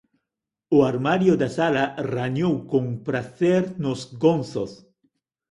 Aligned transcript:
O 0.75 0.79
armario 0.91 1.33
da 1.41 1.49
sala 1.57 1.85
rañou 2.15 2.53
con 2.71 2.85
pracer 3.07 3.63
nos 3.83 3.99
gonzos. 4.23 4.71